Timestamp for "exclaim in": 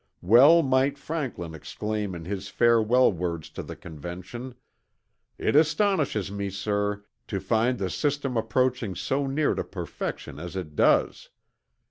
1.53-2.25